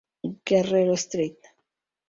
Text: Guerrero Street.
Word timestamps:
Guerrero 0.47 0.95
Street. 0.97 1.37